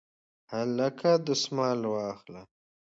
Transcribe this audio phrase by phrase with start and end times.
[0.53, 2.41] هلکه دستمال واخله